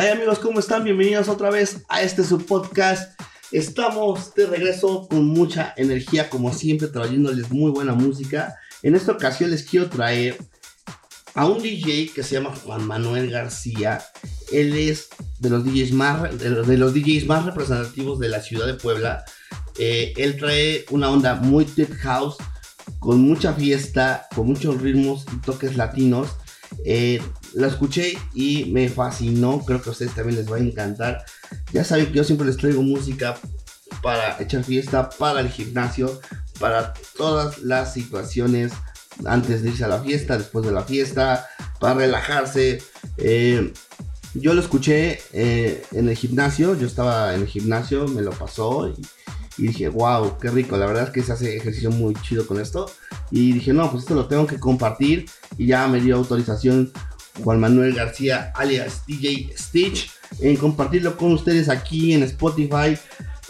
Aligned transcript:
¿Qué 0.00 0.10
amigos? 0.10 0.38
¿Cómo 0.38 0.60
están? 0.60 0.84
Bienvenidos 0.84 1.28
otra 1.28 1.50
vez 1.50 1.82
a 1.88 2.02
este 2.02 2.22
su 2.22 2.38
podcast. 2.46 3.20
Estamos 3.50 4.32
de 4.32 4.46
regreso 4.46 5.08
con 5.08 5.26
mucha 5.26 5.74
energía, 5.76 6.30
como 6.30 6.52
siempre, 6.52 6.86
trayéndoles 6.86 7.50
muy 7.50 7.72
buena 7.72 7.94
música. 7.94 8.54
En 8.84 8.94
esta 8.94 9.10
ocasión 9.10 9.50
les 9.50 9.64
quiero 9.64 9.90
traer 9.90 10.38
a 11.34 11.46
un 11.46 11.60
DJ 11.60 12.12
que 12.14 12.22
se 12.22 12.36
llama 12.36 12.54
Juan 12.54 12.86
Manuel 12.86 13.28
García. 13.28 14.00
Él 14.52 14.76
es 14.76 15.08
de 15.40 15.50
los 15.50 15.64
DJs 15.64 15.90
más, 15.90 16.38
de 16.38 16.76
los 16.76 16.94
DJs 16.94 17.26
más 17.26 17.44
representativos 17.44 18.20
de 18.20 18.28
la 18.28 18.40
ciudad 18.40 18.68
de 18.68 18.74
Puebla. 18.74 19.24
Eh, 19.80 20.12
él 20.16 20.36
trae 20.36 20.84
una 20.90 21.10
onda 21.10 21.34
muy 21.34 21.64
tech 21.64 21.92
house, 21.96 22.36
con 23.00 23.20
mucha 23.20 23.52
fiesta, 23.52 24.28
con 24.32 24.46
muchos 24.46 24.80
ritmos 24.80 25.26
y 25.34 25.38
toques 25.38 25.76
latinos. 25.76 26.28
Eh, 26.84 27.20
la 27.54 27.68
escuché 27.68 28.18
y 28.34 28.66
me 28.66 28.88
fascinó. 28.88 29.64
Creo 29.64 29.82
que 29.82 29.90
a 29.90 29.92
ustedes 29.92 30.14
también 30.14 30.36
les 30.38 30.50
va 30.50 30.56
a 30.56 30.60
encantar. 30.60 31.24
Ya 31.72 31.84
saben 31.84 32.06
que 32.06 32.14
yo 32.14 32.24
siempre 32.24 32.46
les 32.46 32.56
traigo 32.56 32.82
música 32.82 33.36
para 34.02 34.40
echar 34.40 34.64
fiesta, 34.64 35.10
para 35.10 35.40
el 35.40 35.48
gimnasio, 35.48 36.20
para 36.58 36.94
todas 37.16 37.58
las 37.58 37.92
situaciones 37.94 38.72
antes 39.24 39.62
de 39.62 39.70
irse 39.70 39.84
a 39.84 39.88
la 39.88 40.00
fiesta, 40.00 40.38
después 40.38 40.64
de 40.64 40.72
la 40.72 40.82
fiesta, 40.82 41.48
para 41.80 41.94
relajarse. 41.94 42.82
Eh, 43.16 43.72
yo 44.34 44.54
lo 44.54 44.60
escuché 44.60 45.20
eh, 45.32 45.84
en 45.92 46.08
el 46.08 46.16
gimnasio, 46.16 46.76
yo 46.76 46.86
estaba 46.86 47.34
en 47.34 47.42
el 47.42 47.46
gimnasio, 47.46 48.06
me 48.06 48.22
lo 48.22 48.30
pasó 48.30 48.88
y, 48.88 48.94
y, 49.56 49.68
dije, 49.68 49.88
wow, 49.88 50.38
qué 50.38 50.50
rico, 50.50 50.76
la 50.76 50.86
verdad 50.86 51.04
es 51.04 51.10
que 51.10 51.22
se 51.22 51.32
hace 51.32 51.56
ejercicio 51.56 51.90
muy 51.90 52.14
chido 52.22 52.46
con 52.46 52.60
esto. 52.60 52.90
Y 53.30 53.52
dije, 53.52 53.72
no, 53.72 53.90
pues 53.90 54.04
esto 54.04 54.14
lo 54.14 54.26
tengo 54.26 54.46
que 54.46 54.60
compartir 54.60 55.26
y 55.56 55.66
ya 55.66 55.86
me 55.88 56.00
dio 56.00 56.16
autorización 56.16 56.92
Juan 57.42 57.60
Manuel 57.60 57.94
García, 57.94 58.52
alias 58.54 59.02
DJ 59.06 59.52
Stitch, 59.56 60.10
en 60.40 60.56
compartirlo 60.56 61.16
con 61.16 61.32
ustedes 61.32 61.68
aquí 61.68 62.12
en 62.12 62.22
Spotify. 62.22 62.96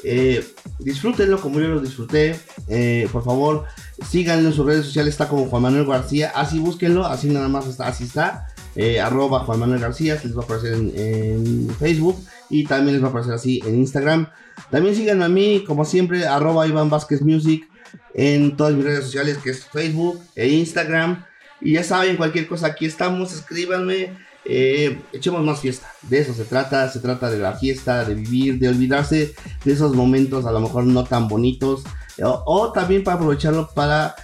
Eh, 0.04 0.44
disfrútenlo 0.78 1.40
como 1.40 1.60
yo 1.60 1.68
lo 1.68 1.80
disfruté. 1.80 2.38
Eh, 2.68 3.08
por 3.12 3.24
favor, 3.24 3.64
síganlo 4.08 4.48
en 4.48 4.54
sus 4.54 4.66
redes 4.66 4.86
sociales. 4.86 5.14
Está 5.14 5.28
como 5.28 5.46
Juan 5.46 5.62
Manuel 5.62 5.86
García. 5.86 6.32
Así 6.34 6.58
búsquenlo. 6.58 7.04
Así 7.06 7.28
nada 7.28 7.48
más 7.48 7.66
está. 7.66 7.88
Así 7.88 8.04
está. 8.04 8.46
Eh, 8.76 9.00
arroba 9.00 9.40
Juan 9.40 9.60
Manuel 9.60 9.80
García. 9.80 10.20
les 10.22 10.36
va 10.36 10.42
a 10.42 10.44
aparecer 10.44 10.74
en, 10.74 11.68
Facebook. 11.78 12.16
Y 12.50 12.64
también 12.64 12.94
les 12.94 13.02
va 13.02 13.08
a 13.08 13.10
aparecer 13.10 13.34
así 13.34 13.60
en 13.66 13.76
Instagram. 13.76 14.28
También 14.70 14.94
síganme 14.94 15.24
a 15.24 15.28
mí, 15.28 15.64
como 15.66 15.84
siempre, 15.84 16.26
arroba 16.26 16.66
Iván 16.66 16.90
Vázquez 16.90 17.22
Music. 17.22 17.68
En 18.14 18.56
todas 18.56 18.74
mis 18.74 18.84
redes 18.84 19.04
sociales, 19.04 19.38
que 19.38 19.50
es 19.50 19.64
Facebook 19.64 20.20
e 20.34 20.48
Instagram. 20.48 21.24
Y 21.60 21.72
ya 21.72 21.84
saben, 21.84 22.16
cualquier 22.16 22.46
cosa, 22.46 22.68
aquí 22.68 22.86
estamos, 22.86 23.32
escríbanme, 23.32 24.12
eh, 24.44 24.98
echemos 25.12 25.44
más 25.44 25.60
fiesta. 25.60 25.92
De 26.02 26.20
eso 26.20 26.32
se 26.34 26.44
trata, 26.44 26.88
se 26.90 27.00
trata 27.00 27.30
de 27.30 27.38
la 27.38 27.54
fiesta, 27.54 28.04
de 28.04 28.14
vivir, 28.14 28.58
de 28.58 28.68
olvidarse 28.68 29.34
de 29.64 29.72
esos 29.72 29.94
momentos 29.94 30.46
a 30.46 30.52
lo 30.52 30.60
mejor 30.60 30.84
no 30.84 31.04
tan 31.04 31.28
bonitos. 31.28 31.82
O, 32.20 32.72
también 32.72 33.04
para 33.04 33.16
aprovecharlo 33.16 33.70
para 33.74 34.16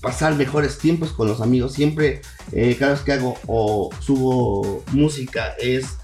pasar 0.00 0.34
mejores 0.36 0.78
tiempos 0.78 1.12
con 1.12 1.28
los 1.28 1.40
amigos. 1.40 1.72
Siempre, 1.72 2.22
eh, 2.52 2.76
cada 2.78 2.92
vez 2.92 3.02
que 3.02 3.12
hago 3.12 3.36
o 3.46 3.90
subo 4.00 4.82
música, 4.92 5.54
es 5.58 5.98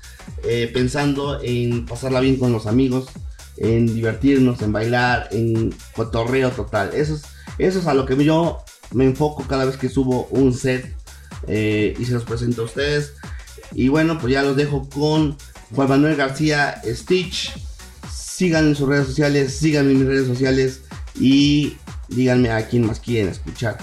eh, 0.44 0.70
pensando 0.72 1.40
en 1.42 1.86
pasarla 1.86 2.20
bien 2.20 2.36
con 2.36 2.52
los 2.52 2.66
amigos, 2.66 3.06
en 3.56 3.86
divertirnos, 3.86 4.60
en 4.60 4.72
bailar, 4.72 5.28
en 5.30 5.74
cotorreo 5.94 6.50
total. 6.50 6.90
Eso 6.94 7.14
es, 7.14 7.22
eso 7.58 7.78
es 7.78 7.86
a 7.86 7.94
lo 7.94 8.04
que 8.04 8.22
yo 8.24 8.62
me 8.92 9.04
enfoco 9.04 9.44
cada 9.46 9.64
vez 9.64 9.76
que 9.76 9.88
subo 9.88 10.26
un 10.30 10.54
set 10.54 10.94
eh, 11.46 11.94
y 11.98 12.04
se 12.04 12.12
los 12.12 12.24
presento 12.24 12.62
a 12.62 12.64
ustedes. 12.66 13.14
Y 13.72 13.88
bueno, 13.88 14.18
pues 14.18 14.32
ya 14.32 14.42
los 14.42 14.56
dejo 14.56 14.88
con 14.88 15.36
Juan 15.74 15.88
Manuel 15.88 16.16
García 16.16 16.80
Stitch. 16.84 17.54
Sigan 18.10 18.68
en 18.68 18.76
sus 18.76 18.88
redes 18.88 19.06
sociales, 19.06 19.56
síganme 19.56 19.92
en 19.92 19.98
mis 19.98 20.06
redes 20.06 20.26
sociales 20.26 20.82
y 21.14 21.76
díganme 22.08 22.50
a 22.50 22.66
quién 22.68 22.86
más 22.86 23.00
quieren 23.00 23.28
escuchar. 23.30 23.78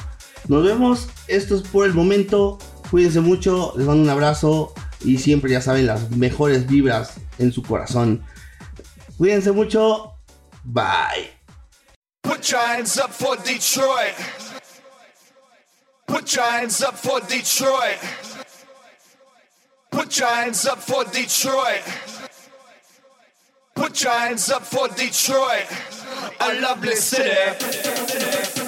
Nos 0.47 0.63
vemos, 0.63 1.07
esto 1.27 1.55
es 1.55 1.61
por 1.61 1.85
el 1.85 1.93
momento. 1.93 2.57
Cuídense 2.89 3.19
mucho, 3.19 3.73
les 3.77 3.85
mando 3.85 4.03
un 4.03 4.09
abrazo 4.09 4.73
y 5.03 5.17
siempre 5.17 5.51
ya 5.51 5.61
saben 5.61 5.87
las 5.87 6.11
mejores 6.11 6.67
vibras 6.67 7.15
en 7.39 7.51
su 7.51 7.63
corazón. 7.63 8.23
Cuídense 9.17 9.51
mucho, 9.51 10.13
bye. 10.63 11.33
Put 16.07 16.35
your 16.35 16.49
hands 16.49 16.81
up 16.83 16.95
for 16.95 17.19
Detroit. 17.21 17.97
Put 19.91 20.19
your 20.19 20.27
hands 20.29 20.65
up 20.65 20.79
for 20.79 21.03
Detroit. 21.05 21.83
Put 23.75 24.03
your 24.03 24.13
hands 24.13 24.49
up 24.49 24.63
for 24.63 24.87
Detroit. 24.89 25.65
A 26.39 26.61
lovely 26.61 26.95
city. 26.95 28.64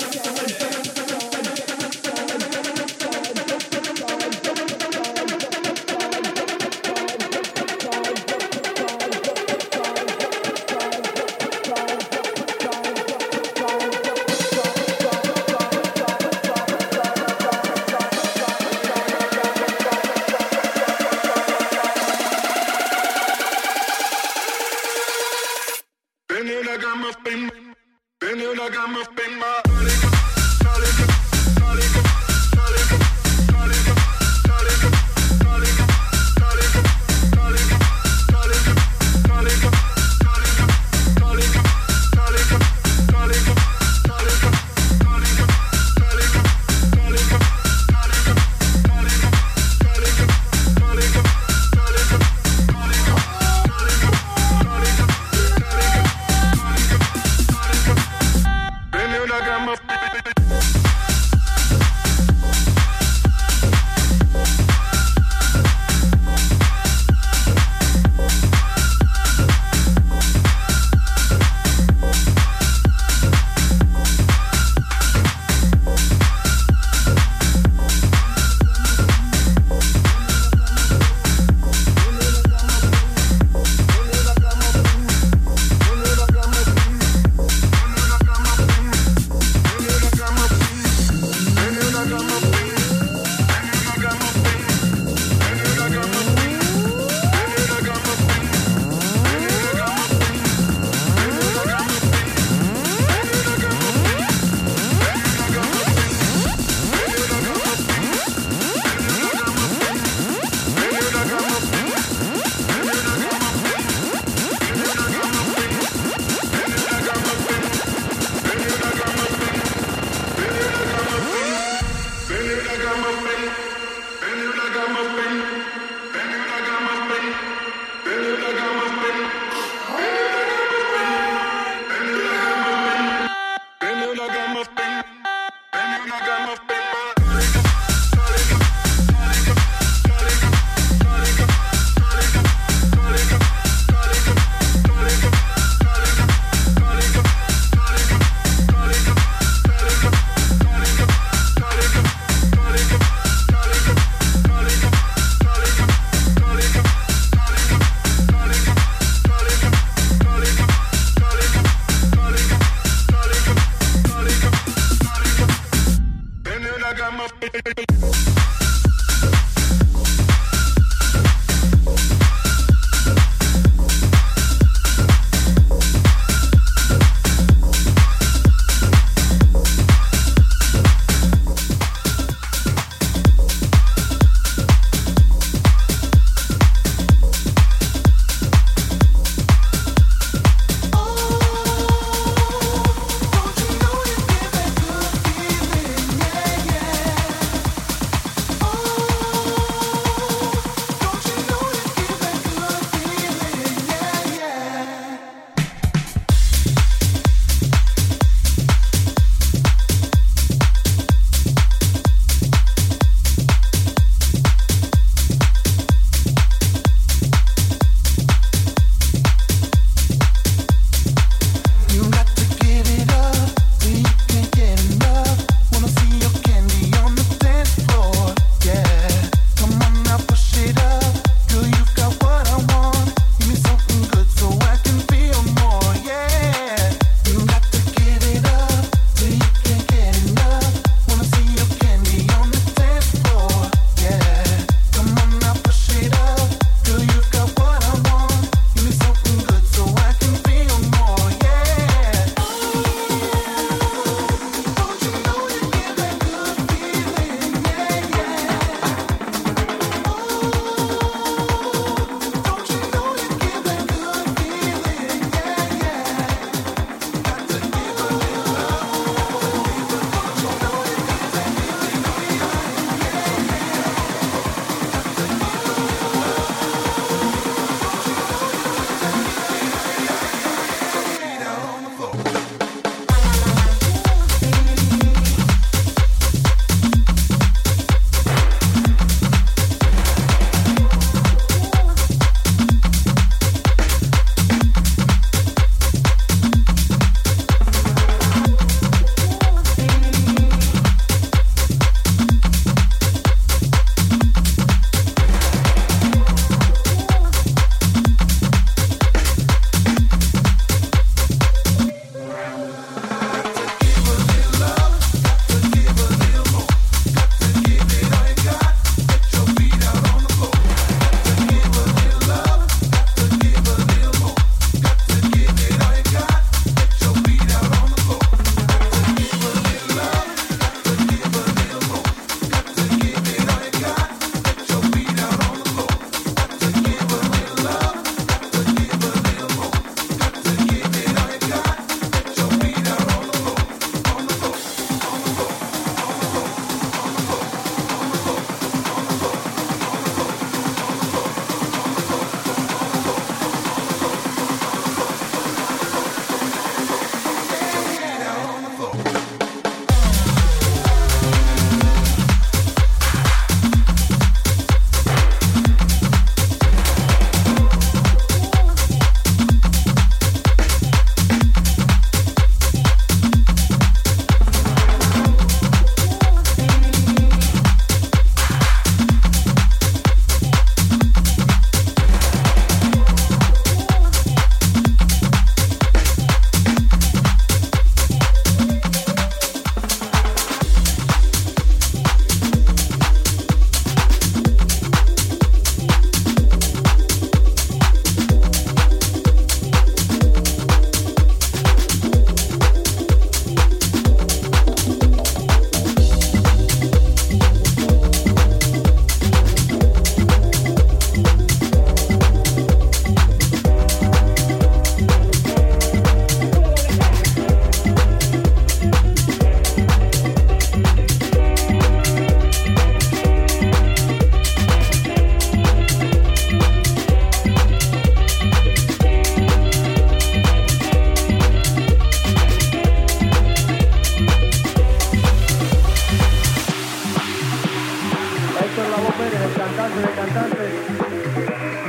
mujeres, 439.28 439.42
los 439.42 439.57
cantantes 439.57 440.02
de 440.02 440.12
cantantes, 440.16 440.74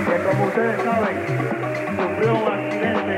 que 0.07 0.23
como 0.25 0.45
ustedes 0.47 0.83
saben, 0.83 1.17
sufrió 1.97 2.35
un 2.35 2.49
accidente 2.49 3.17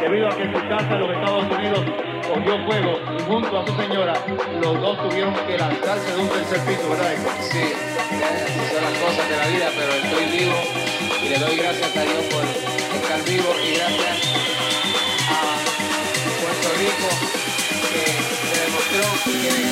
debido 0.00 0.28
a 0.28 0.36
que 0.36 0.42
en 0.42 0.52
su 0.54 0.68
casa 0.68 0.94
en 0.94 1.00
los 1.00 1.10
Estados 1.10 1.44
Unidos 1.50 1.80
cogió 2.26 2.66
fuego 2.66 3.00
y 3.16 3.22
junto 3.22 3.60
a 3.60 3.66
su 3.66 3.76
señora, 3.76 4.14
los 4.60 4.80
dos 4.80 5.08
tuvieron 5.08 5.34
que 5.34 5.58
lanzarse 5.58 6.14
de 6.14 6.20
un 6.20 6.28
tercer 6.28 6.60
piso, 6.60 6.90
¿verdad? 6.90 7.12
Sí, 7.40 7.72
son 8.72 8.82
las 8.82 8.98
cosas 8.98 9.28
de 9.28 9.36
la 9.36 9.46
vida, 9.46 9.68
pero 9.76 9.92
estoy 9.92 10.38
vivo 10.38 10.56
y 11.22 11.28
le 11.28 11.38
doy 11.38 11.56
gracias 11.56 11.96
a 11.96 12.02
Dios 12.02 12.24
por 12.32 12.44
estar 12.44 13.24
vivo 13.24 13.50
y 13.62 13.74
gracias 13.76 14.16
a 15.30 15.40
Puerto 16.42 16.68
Rico 16.78 17.08
que 17.92 18.04
me 18.46 18.56
demostró 18.66 19.04
que 19.24 19.65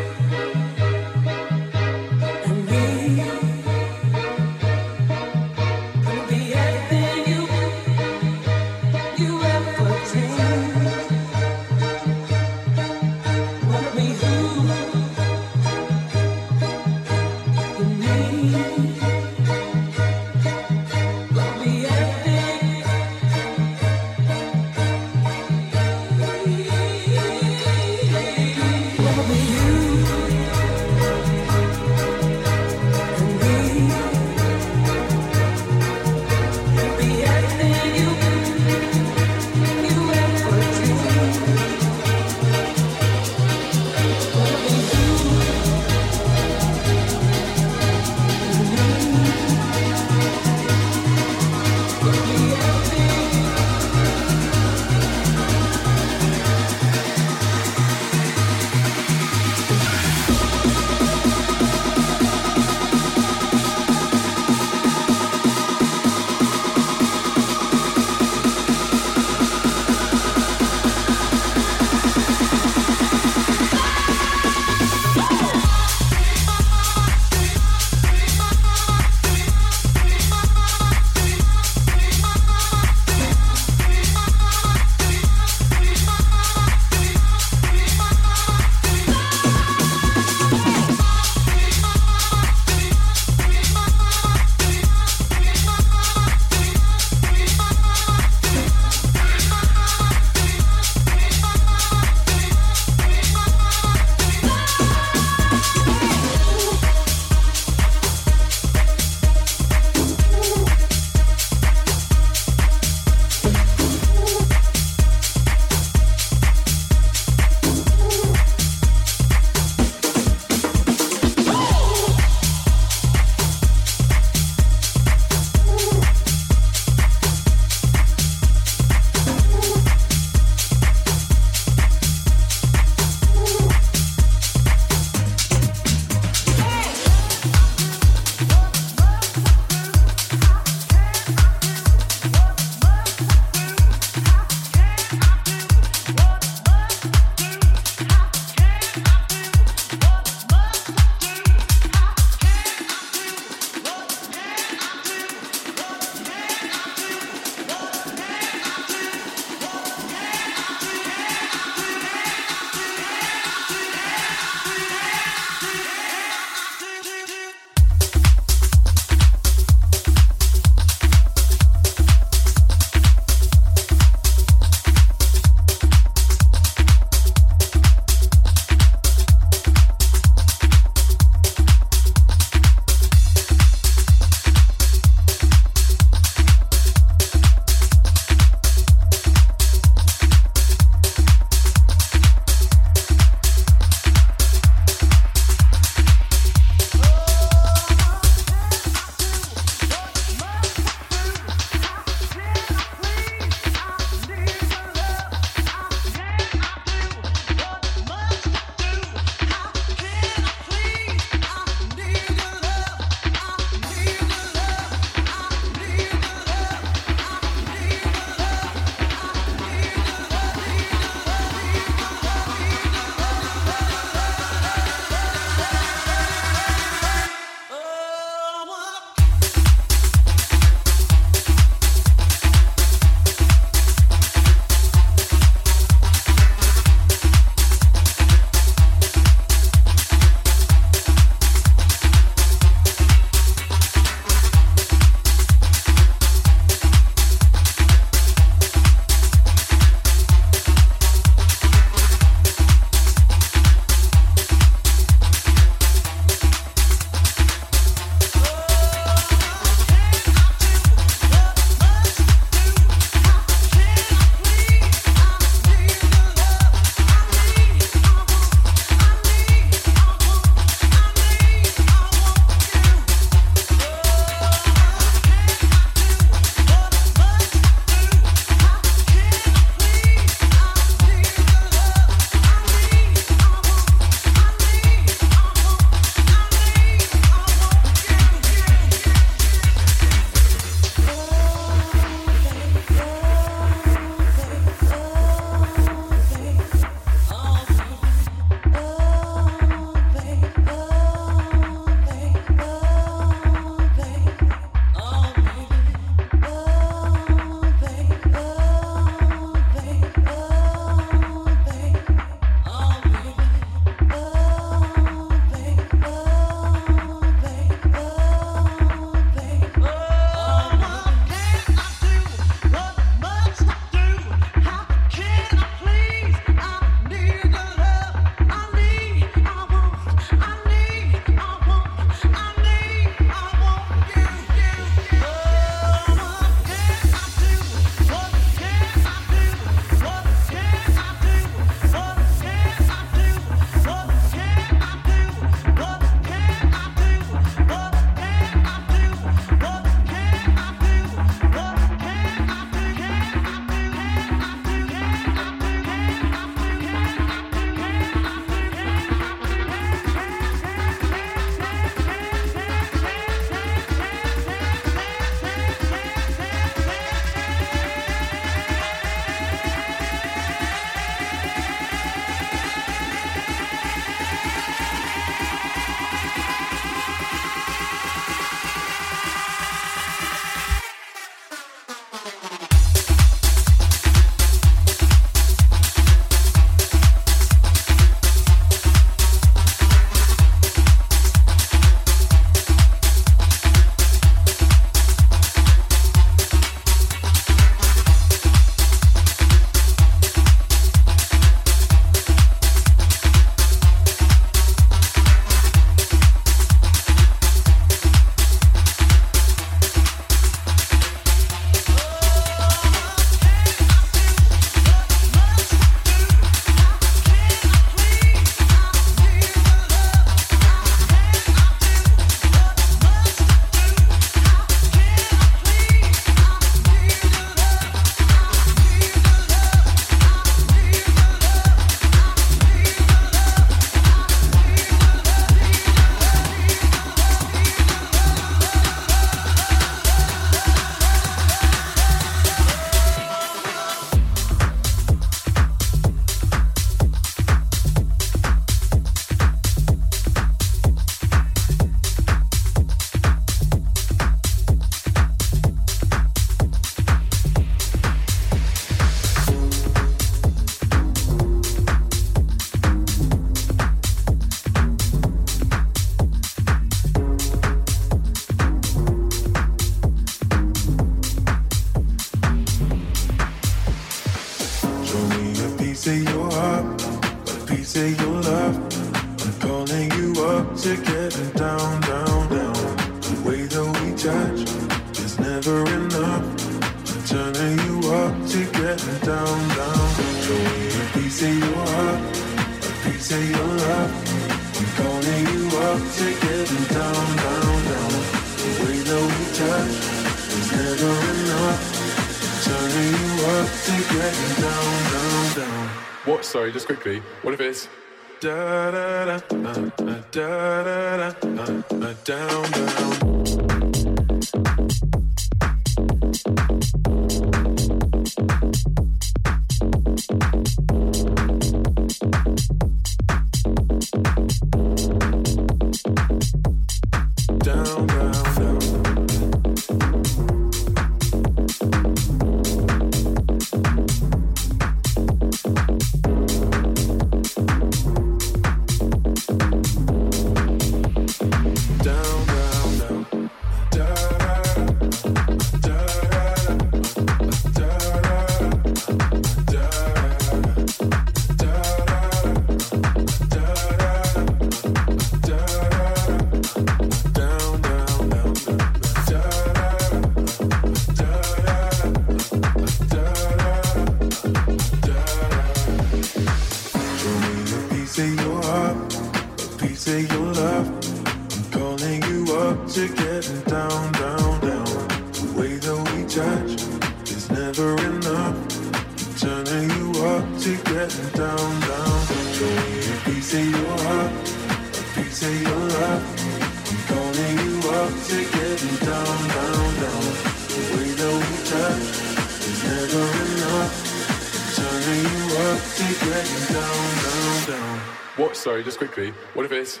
quickly. 598.98 599.30
What 599.54 599.64
if 599.64 599.70
it's 599.72 600.00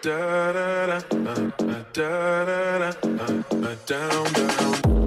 da 0.00 0.52
da 0.52 0.86
da 0.86 1.00
da 1.00 1.34
da 1.92 2.44
da 2.44 2.92
da 3.60 3.74
down 3.84 4.32
down. 4.32 4.97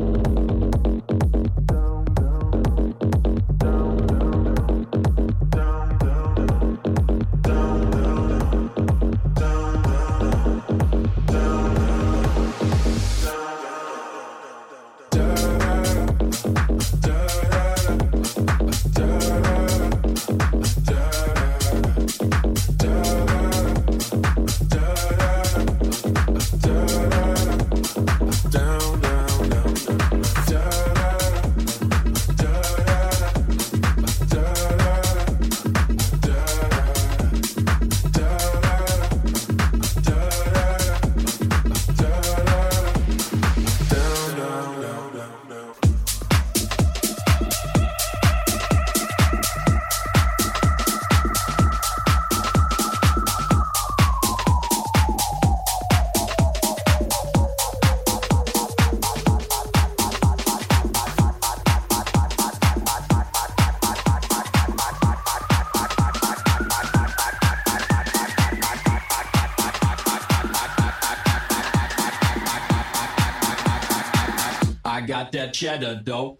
that 75.31 75.55
shadow, 75.55 75.99
though. 76.03 76.37